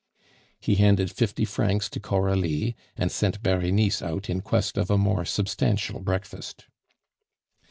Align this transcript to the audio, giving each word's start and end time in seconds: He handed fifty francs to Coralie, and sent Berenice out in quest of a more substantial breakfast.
He 0.59 0.77
handed 0.77 1.11
fifty 1.11 1.45
francs 1.45 1.87
to 1.91 1.99
Coralie, 1.99 2.75
and 2.97 3.11
sent 3.11 3.43
Berenice 3.43 4.01
out 4.01 4.31
in 4.31 4.41
quest 4.41 4.75
of 4.75 4.89
a 4.89 4.97
more 4.97 5.25
substantial 5.25 5.99
breakfast. 5.99 6.65